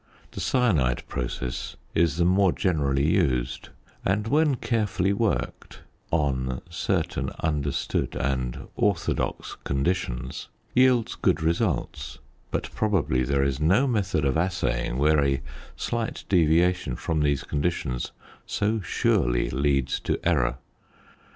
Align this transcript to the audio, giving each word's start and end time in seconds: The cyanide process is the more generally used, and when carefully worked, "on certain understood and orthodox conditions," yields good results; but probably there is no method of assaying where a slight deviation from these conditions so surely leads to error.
The 0.31 0.39
cyanide 0.39 1.07
process 1.07 1.75
is 1.93 2.17
the 2.17 2.25
more 2.25 2.51
generally 2.51 3.05
used, 3.07 3.69
and 4.03 4.25
when 4.27 4.55
carefully 4.55 5.13
worked, 5.13 5.81
"on 6.09 6.59
certain 6.71 7.29
understood 7.41 8.15
and 8.15 8.67
orthodox 8.75 9.53
conditions," 9.63 10.49
yields 10.73 11.13
good 11.13 11.43
results; 11.43 12.17
but 12.49 12.71
probably 12.73 13.21
there 13.21 13.43
is 13.43 13.59
no 13.59 13.85
method 13.85 14.25
of 14.25 14.37
assaying 14.37 14.97
where 14.97 15.23
a 15.23 15.39
slight 15.75 16.23
deviation 16.27 16.95
from 16.95 17.19
these 17.21 17.43
conditions 17.43 18.11
so 18.47 18.79
surely 18.81 19.51
leads 19.51 19.99
to 19.99 20.17
error. 20.27 20.57